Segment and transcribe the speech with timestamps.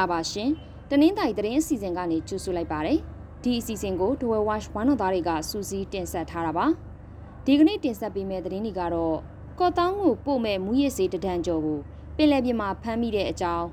[0.00, 0.50] ္ဂလာပါရှင်
[0.90, 2.98] တနင်္သာရီသတင်းအစီအစဉ်ကနေကြိုဆိုလိုက်ပါတယ်
[3.42, 6.66] ဒီအစီအစဉ်ကို Dwell Watch ဝမ်းတော်သားတွေကစူးစီးတင်ဆက်ထားတာပါ
[7.44, 9.16] ဒီကနေ့တင်ဆက်ပေးမယ့်သတင်းတွေကတော့
[9.58, 11.78] ကော့တောင်းကိုပို့မဲ့မူရစ်စေးတဒံကျော်ကို
[12.16, 13.66] ပင်လယ်ပြင်မှာဖမ်းမိတဲ့အကြောင်း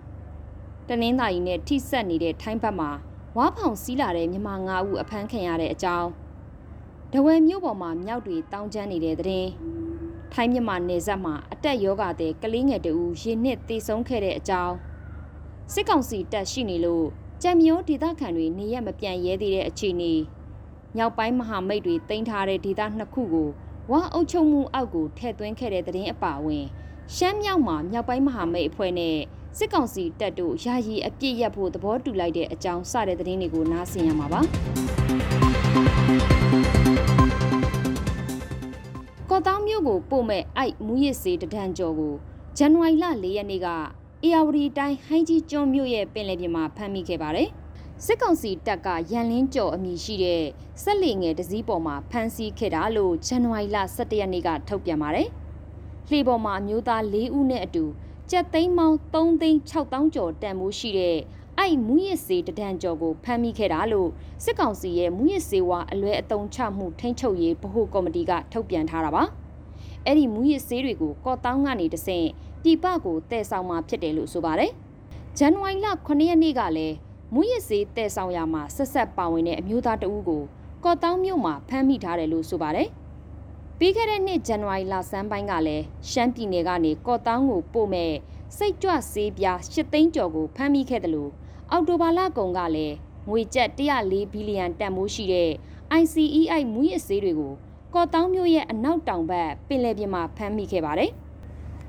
[0.88, 2.90] တနင်္သာရီနဲ့ထိစပ်နေတဲ့ထိုင်းဘက်မှာ
[3.38, 6.10] ဝါဖောင်စီးလာတဲ့မြန်မာ၅ဦးအဖမ်းခံရတဲ့အကြောင်း
[7.14, 9.50] ဒဝယ်မြို့ပေါ်မှာမြောက်တွေတောင်းကျမ်းနေတဲ့သတင်း
[10.34, 14.76] ထိုင်းမြန်မာနယ်စပ်မှာအတက်ယောဂတဲ့ကလေးငယ်တဦးရေနှစ်သေဆုံးခဲ့တဲ့အကြောင်း
[15.74, 17.06] စစ်ကောင်စီတပ်ရှိနေလို့
[17.42, 20.14] ကြံမျိုးဒေသခံတွေနေရက်မပြန်ရဲသေးတဲ့အခြေအနေ
[20.96, 23.50] မြောက်ပိုင်းမဟာမိတ်တွေတင်ထားတဲ့ဒေသနှစ်ခုကို
[23.92, 26.66] ဝါအုပ်ချုပ်မှုအောက်ကိုထည့်သွင်းခဲ့တဲ့သတင်းအပါအဝင်
[27.16, 29.18] ရှမ်းမြောက်မှာမြောက်ပိုင်းမဟာမိတ်အဖွဲ့နဲ့
[29.58, 34.42] စစ်ကောင်စီတပ်တို့ယာယီအပြစ်ရက်ဖို့သဘောတူလိုက်တဲ့အကြောင်းစတဲ့သတင်းတွေကိုနားဆင်ရမှာပါ
[39.30, 42.14] ကော့တောင်းမြို့ကိုပို့မဲ့အိုက်မူရစ်စေးတဒံကျော်ကို
[42.58, 43.68] ဇန်နဝါရီလ၄ရက်နေ့က
[44.24, 47.50] အေယာဝတီတိုင်းဟိုင်းကြီးကျွန်းမြို့ရဲ့ပင်လယ်ပြင်မှာဖမ်းမိခဲ့ပါတယ်။
[48.06, 50.44] စစ်ကောင်စီတပ်ကရန်လင်းကျော်အမည်ရှိတဲ့
[50.84, 55.28] ဆက်လီငယ်တစည်းပေါ်မှာဖမ်းဆီးခဲ့တာလို့ဇန်နဝါရီလ17ရက်နေ့ကထုတ်ပြန်ပါတယ်။
[56.10, 57.84] လှေပေါ်မှာအမျိုးသား၄ဦးနဲ့အတူ
[58.32, 61.18] ကြက်သိန်းပေါင်း3သိန်း6000ကျော်တန်မိုးရှိတဲ့
[61.58, 64.10] အဲ့မူရစ်စေးတဒံကျော်ကိုဖမ်းမိခဲ့တာလို့
[64.44, 69.24] စစ်ကောင်စီရဲ့မူရစ်စေးဝါအလွဲအတုံချမှုထိန်းချုပ်ရေးဗဟိုကော်မတီကထုတ်ပြန်ထားတာပါ။
[70.06, 72.28] အဲ့ဒီမူရစ်စေးတွေကိုကော့တောင်းကနေတဆင့်
[72.64, 74.72] ပြည်ပကိုတည်ဆောင်မှာဖြစ်တယ်လို့ဆိုပါတယ်။
[75.38, 76.96] ဇန်နဝါရီလ9ရက်နေ့ကလည်း
[77.34, 80.44] မူရစ်စေးတည်ဆောင်ရမှာဆက်ဆက်ပါဝင်တဲ့အမျိုးသားတဦးကို
[80.84, 82.90] ကော့တောင်းမြို့မှာဖမ်းမိထားတယ်လို့ဆိုပါတယ်။
[83.80, 88.14] ပြီးခဲ့တဲ့နှစ်ဇန်နဝါရီလဆန်းပိုင်းကလည်းရှမ်းပြည်နယ်ကနေကော့တောင်းကိုပို့မဲ့
[88.58, 91.32] စိတ်ကြွဆေးပြား၈သိန်းကျော်ကိုဖမ်းမိခဲ့တယ်လို့
[91.72, 92.96] အော်တိုဘာလကုန်ကလည်း
[93.30, 95.50] ငွေကျပ်104ဘီလီယံတန်ဖိုးရှိတဲ့
[96.02, 97.54] ICEI မူရစ်ဆေးတွေကို
[97.94, 101.12] ကော့တောင်းမြို့ရဲ့အနောက်တောင်ဘက်ပင်လယ်ပြင်မှာဖမ်းမိခဲ့ပါတယ်။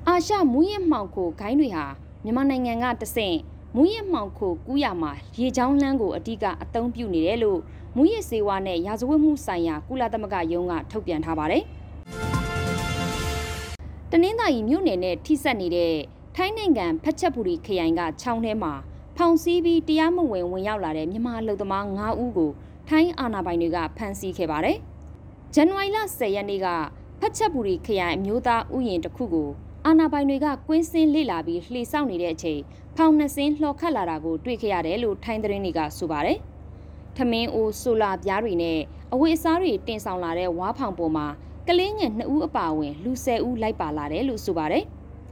[0.07, 1.85] အာရှမူးယစ်မှောင်ခိုဂိုင်းတွေဟာ
[2.23, 3.37] မြန်မာနိုင်ငံကတဆင့်
[3.75, 7.59] မူးယစ်မှောင်ခိုကူးရမှာရေချောင်းလန်းကိုအဓိကအသုံးပြုနေတယ်လို့
[7.95, 11.63] မူးယစ်စေဝါနဲ့ရာဇဝတ်မှုဆိုင်ရာကုလသမဂ္ဂယုံကထုတ်ပြန်ထားပါတယ်။
[14.11, 15.93] တနင်္သာရီမြို့နယ်နဲ့ထိစပ်နေတဲ့
[16.35, 18.73] ထိုင်းနိုင်ငံဖက်ချက်ပူရီခရိုင်ကချောင်းထဲမှာ
[19.17, 22.51] ဖောင်စည်းပြီးတရားမဝင်ဝင်ရောက်လာတဲ့မြန်မာလူသမား9ဦးကို
[22.89, 24.77] ထိုင်းအာဏာပိုင်တွေကဖမ်းဆီးခဲ့ပါတယ်။
[25.53, 26.67] ဇန်နဝါရီလ10ရက်နေ့က
[27.19, 29.49] ဖက်ချက်ပူရီခရိုင်အမျိုးသားဥယျာဉ်တစ်ခုကို
[29.87, 32.61] အာနာပိုင်တွေကကွင်းစင်းလေ့လာပြီးလှေဆောက်နေတဲ့အချိန်
[32.95, 36.37] ဖောင်နှစ်စင်းလှော်ခတ်လာတာကိုတွေ့ခဲ့ရတယ်လို့ထိုင်းသတင်းတွေကဆိုပါတယ်။
[37.17, 38.79] ထမင်းအိုးဆိုလာပြားတွေနဲ့
[39.13, 41.27] အဝတ်အစားတွေတင်ဆောင်လာတဲ့ဝါဖောင်ပေါ်မှာ
[41.67, 44.83] ကလေးငယ်2ဦးအပါအဝင်လူ10ဦးလိုက်ပါလာတယ်လို့ဆိုပါတယ်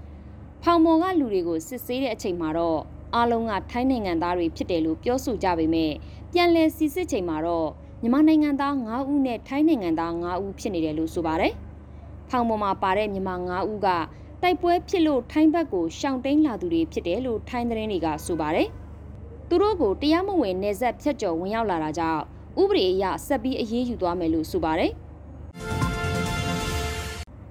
[0.64, 2.80] ။ဖောင်ပေါ်ကလူတွေကိုစစ်ဆေးတဲ့အချိန်မှာတော့
[3.16, 5.92] အားလုံးကထိုင်းနိုင်ငံသားတွေဖြစ်တယ်လို့ပြောဆိုကြပေမဲ့
[6.34, 7.70] ပြန်လည်စီစစ်ချိန်မှာတော့
[8.02, 11.54] မြန်မာနိုင်ငံသား9ဦးနဲ့ထိုင်းနိုင်ငံသား9ဦးဖြစ်နေတယ်လို့ဆိုပါတယ်။
[12.30, 13.88] ဖောင်ပေါ်မှာပါတဲ့မြန်မာ9ဦးက
[14.44, 18.68] တိုက်ပွဲဖြစ်လို့ထိုင်းဘက်ကိုရှောင်တိန်လာသူတွေဖြစ်တယ်လို့ထိုင်းသတင်းတွေကဆိုပါတယ်။
[19.50, 22.22] သူတို့ကိုတရားမဝင်နေဆက်ဖြတ်ကျော်ဝင်ရောက်လာတာကြောင့်
[22.62, 24.92] ဥပဒေအရဆက်ပြီးအရေးယူသွားမယ်လို့ဆိုပါတယ်။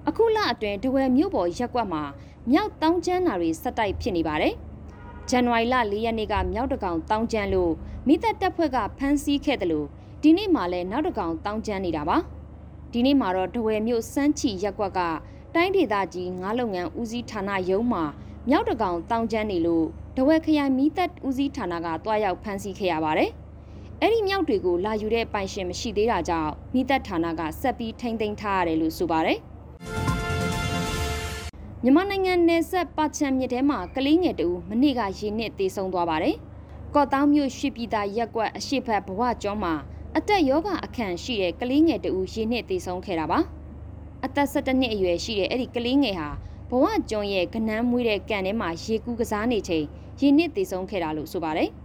[0.07, 2.03] အခုလအတွင်းတဝယ်မြို့ပေါ်ရက်ကွက်မှာ
[2.51, 4.53] မြောက်တောင်းကျမ်းနာတွေဆက်တိုက်ဖြစ်နေပါတယ်။
[5.29, 7.71] ဇန်နဝါရီလ၄ရက်နေ့ကမြောက်တကောင်တောင်းကျမ်းလို့
[8.07, 9.87] မိသက်တပ်ဖွဲ့ကဖမ်းဆီးခဲ့တယ်လို့
[10.21, 12.17] ဒီနေ့မှလည်းနောက်တကောင်တောင်းကျမ်းနေတာပါ။
[12.93, 15.01] ဒီနေ့မှာတော့တဝယ်မြို့စမ်းချီရက်ကွက်က
[15.57, 18.03] တိုင်းဒေသကြီးငါးလုပ်ငန်းဦးစီးဌာနရုံးမှာ
[18.49, 19.85] မြောက်တကောင်တောင်ကျန်းနေလို့
[20.17, 23.29] တဝက်ခရိုင်မီးသက်ဦးစီးဌာနကတွားရောက်ဖမ်းဆီးခဲ့ရပါတယ်။
[24.01, 29.37] အဲ့ဒီမြောက်တွေကိုလာယူတဲ့ပိုင်ရှင်မရှိသေးတာကြောင့်မီးသက်ဌာနကဆက်ပြီးထိမ့်သိမ်းထားရတယ်လို့ဆိုပါတယ်။
[31.83, 36.35] မြန်မာနိုင်ငံနယ်စပ်ပါချံမြစ်ထဲမှာကလေးငယ်တူမနေ့ကရေနစ်သေဆုံးသွားပါတယ်။
[36.95, 39.73] ကော့တောင်းမြို့ရှိပြည်သားရက်ကွက်အရှိဖက်ဘဝကျောင်းမှာ
[40.17, 43.41] အသက်ယောဂအခန့်ရှိတဲ့ကလေးငယ်တူရေနစ်သေဆုံးခဲ့တာပါ။
[44.25, 46.29] အသက်17နှစ်အရွယ်ရှိတဲ့အဲ့ဒီကလေးငယ်ဟာ
[46.69, 49.85] ဘဝကျွန်းရဲ့ကနန်းမွေးတဲ့ကန်ထဲမှာရေကူးကစားနေချိန်
[50.19, 51.69] ရေနစ်သေဆုံးခဲ့တာလို့ဆိုပါတယ်။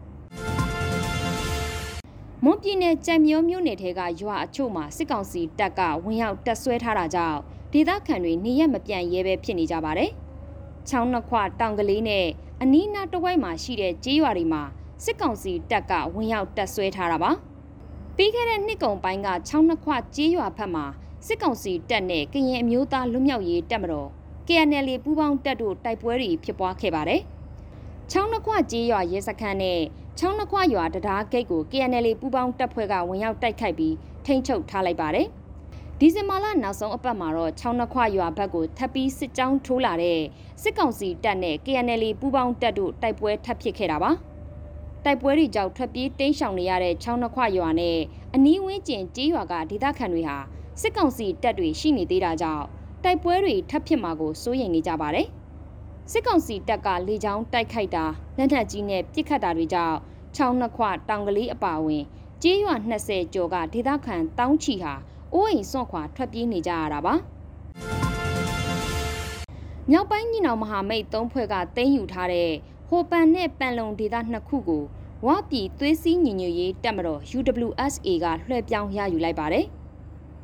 [2.45, 7.39] မွန်ပြည်နယ်ကြံမျိုးမြို့နယ်ထဲကရွာအချို့မှာစစ်ကောင်စီတပ်ကဝင်ရောက်တပ်ဆွဲထားတာကြောင့်
[7.73, 10.11] ဒေသခံတွေနေရက်မပြန်ရဲပဲဖြစ်နေကြပါတယ်။
[10.89, 12.27] ချောင်းနှစ်ခွတောင်ကလေးနဲ့
[12.63, 14.63] အနီးနားတဝိုက်မှာရှိတဲ့ကျေးရွာတွေမှာ
[15.05, 17.31] စစ်ကောင်စီတပ်ကဝင်ရောက်တပ်ဆွဲထားတာပါ။
[18.17, 20.85] ပြီးခဲ့တဲ့နှစ်ကုန်ပိုင်းကချောင်းနှစ်ခွကျေးရွာဘက်မှာ
[21.27, 24.09] စစ်ကောင်စီတပ်နဲ့ကရင်အမျိုးသားလွတ်မြောက်ရေးတပ်မတော်
[24.49, 27.21] KNL ပူးပေါင်းတပ်တို့တိုက်ပွဲတွေဖြစ်ပွားခဲ့ပါတယ်။
[28.11, 29.81] ချောင်းနှခွကြေးရွာရဲစခန်းနဲ့
[30.19, 33.95] ချောင်းနှခွရွာတရားဂိတ်ကို KNL ပူးပေါင်းတပ်ဖွဲ့ကဝင်ရောက်တိုက်ခိုက်ပြီး
[34.27, 35.27] ထိန်းချုပ်ထားလိုက်ပါတယ်။
[35.99, 40.21] ဒီဇင်ဘာလနောက်ဆုံးအပတ်မှာတော့ချောင်းနှခွရွာဘက်ကိုထပ်ပြီးစစ်ကြောင်းထိုးလာတဲ့
[40.63, 44.11] စစ်ကောင်စီတပ်နဲ့ KNL ပူးပေါင်းတပ်တို့တိုက်ပွဲထပ်ဖြစ်ခဲ့တာပါ။
[45.05, 47.99] တိုက်ပွဲတွေကြောင့်ထွက်ပြေးတိမ်းရှောင်နေရတဲ့ချောင်းနှခွရွာနဲ့
[48.35, 50.39] အနီးဝန်းကျင်ကြေးရွာကဒေသခံတွေဟာ
[50.81, 52.65] စစ်ကောင်စီတပ်တွေရှိနေသေးတာကြောင့်
[53.05, 55.27] တိုက်ပွဲတွေထပ်ဖြစ်မှာကိုစိုးရိမ်နေကြပါတယ်။
[56.11, 58.05] စစ်ကောင်စီတပ်ကလေကြောင်းတိုက်ခိုက်တာ
[58.39, 59.97] လက်နက်ကြီးနဲ့ပစ်ခတ်တာတွေကြောင့်
[60.37, 62.05] ချောင်းနှစ်ခွတောင်ကလေးအပါအဝင်
[62.43, 62.75] ကျေးရွာ
[63.07, 64.95] 20ကျော်ကဒေသခံတောင်းချီဟာ
[65.35, 67.15] အိုးအိမ်စွန့်ခွာထွက်ပြေးနေကြရတာပါ
[69.91, 72.51] မြောက်ပိုင်းညီနောင်မဟာမိတ်၃ဖွဲ့ကတင်းယူထားတဲ့
[72.89, 74.85] ဟိုပန်နဲ့ပန်လုံဒေသနှစ်ခုကို
[75.27, 79.67] ဝါပြည်သွေးစည်းညီညွတ်ရေးတပ်မတော် UWSA ကလွှဲပြောင်းရယူလိုက်ပါတယ်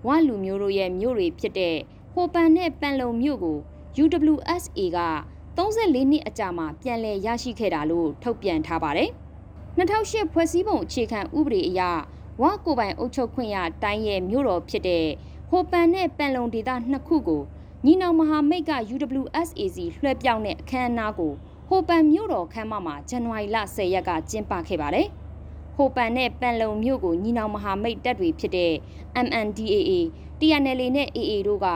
[0.06, 1.76] ဝါလူမျိုးတို့ရဲ့မြို့တွေဖြစ်တဲ့
[2.14, 3.58] ဟိုပန်နဲ့ပန်လုံမြို့ကို
[4.02, 5.00] UWSA က
[5.56, 9.10] 34နှစ်အကြာမှာပြန်လည်ရရှိခဲ့တာလို့ထုတ်ပြန်ထားပါတယ်။
[9.78, 11.82] 2008ဖွဲ့စည်းပုံအခြေခံဥပဒေအရ
[12.42, 15.06] ဝါကိုပိုင်အုပ်ချုပ်ခွင့်ရတိုင်းရဲ့မြို့တော်ဖြစ်တဲ့
[15.50, 17.42] ဟိုပန်နဲ့ပန်လုံဒေသနှစ်ခုကို
[17.84, 21.32] ညီနောင်မဟာမိတ်က UWSAC လွှဲပြောင်းတဲ့အခမ်းအနားကို
[21.68, 25.08] ဟိုပန်မြို့တော်ခမ်းမမှာဇန်နဝါရီလ10ရက်ကကျင်းပခဲ့ပါတယ်။
[25.78, 28.72] ဟိုပန်နဲ့ပန်လုံမြို့ကိုညီနောင်မဟာမိတ်တပ်တွေဖြစ်တဲ့
[29.26, 29.90] MNDAA,
[30.38, 31.66] TNLA နဲ့ AA တို့က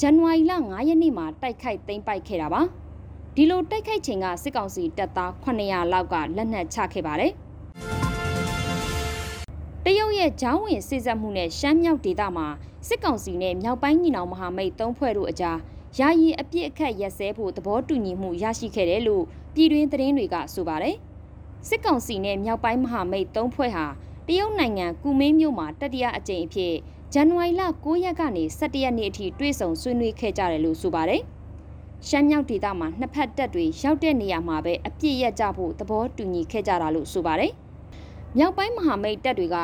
[0.00, 2.62] ဇန်နဝါရီလ9ရက်နေ့မှာတိုက်ခိုက်သိမ်းပိုက်ခဲ့တာပါ။
[3.34, 7.32] ဒီလိုတိုက်ခိုက်ချိန်ကစစ်ကောင်စီတပ်သား900လောက်ကလက်နက်ချခဲ့ပါတယ်။
[9.84, 12.46] တရုတ်ရဲ့ဂျောင်းဝင်စစ်ဆက်မှုနဲ့ရှမ်းမြောက်ဒေသမှာ
[12.88, 15.58] စစ်ကောင်စီနဲ့မြောက်ပိုင်းညီနောင်မဟာမိတ်သုံးဖွဲ့တို့အကြား
[15.98, 19.24] ယာယီအပြစ်အခတ်ရက်စဲဖို့သဘောတူညီမှုရရှိခဲ့တယ်လို့
[19.54, 20.96] ပြည်တွင်းသတင်းတွေကဆိုပါတယ်။
[21.66, 23.86] စစ်ကောင်စီနဲ့မြောက်ပိုင်းမဟာမိတ်သုံးဖွဲ့ဟာ
[24.26, 26.74] တရုတ်နိုင်ငံကူမင်းမြို့မှာတတိယအကြိမ်အဖြစ်
[27.12, 31.22] ဇန်နဝါရီလ9ရက်ကနေ17ရက်နေ့အထိတွေ့ဆုံဆွေးနွေးခဲ့ကြတယ်လို့ဆိုပါတယ်။
[32.08, 37.52] ရှမ်းမြောက်ဒေသမှာနှစ်ဖက်တပ်တွေရောက်တဲ့နေရာမှာပဲအပြစ်ရက်ကြဖို့သဘောတူညီခဲ့ကြတာလို့ဆိုပါတယ်။
[38.36, 39.56] မြောက်ပိုင်းမဟာမိတ်တပ်တွေက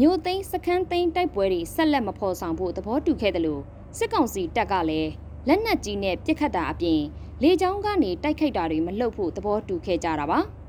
[0.00, 3.62] မြို့သိမ်းစခန်းသိမ်းတိုက်ပွဲတွေဆက်လက်မဖော်ဆောင်ဖို့သဘောတူခဲ့တယ်လို့
[3.98, 5.10] စစ်ကောင်စီတပ်ကလည်း
[5.48, 7.00] လက်နက်ကြီးနဲ့ပစ်ခတ်တာအပြင်
[7.42, 10.40] လေကြောင်းကနေတိုက်ခိုက်တာတွေမလုပ်ဖို့သဘောတူခဲ့ကြတာပါ။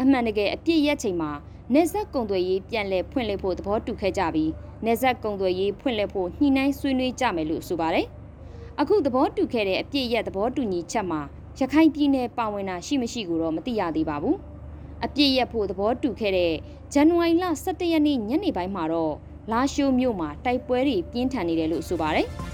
[0.00, 1.30] အမှန်တကယ်အပြစ်ရက်ချိန်မှာ
[1.74, 4.50] နေဆက်ကုံသွေးရေးပြန်လည်ဖွင့်လှစ်ဖို့သဘောတူခဲ့ကြပြီး
[4.84, 8.06] နေဆက်ကုံသွေးရေးဖွင့်လှစ်ဖို့ညှိနှိုင်းဆွေးနွေးကြမယ်လို့ဆိုပါတယ်။
[8.80, 11.20] အခုသဘောတူခဲ့တဲ့အပြစ်ရက်သဘောတူညီချက်မှာ
[11.58, 14.36] ရခိုင်ပြည်နယ်ပါဝင်တာရှိမရှိကိုတော့မသိရသေးပါဘူး။
[15.04, 16.52] အပြစ်ရက်ဖို့သဘောတူခဲ့တဲ့
[16.92, 19.14] ဇန်နဝါရီလ17ရက်နေ့ညနေပိုင်းမှာတော့
[19.52, 22.28] လာရှိုးမြို့မှာတိုက်ပွဲတွေပြင်းထန်နေတယ်လို့ဆိုပါတယ်။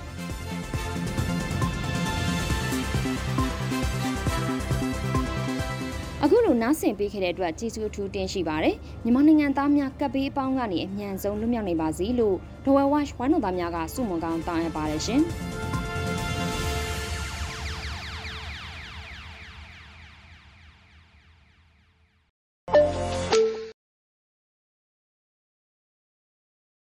[6.24, 15.20] အခုလိုနားဆင်ပေးခဲ့တဲ့အတွက်ကျေးဇူးအထူးတင်ရှိပါတယ်မြန်မာနိုင်ငံသားများကပ်ဘေးအပေါင်းကနေအမြန်ဆုံးလွတ်မြောက်နိုင်ပါစေလို့ဒဝဲဝါရှ်ဝမ်းတော်သားများကစုမုံကောင်းတောင်းအပ်ပါတယ်ရှင်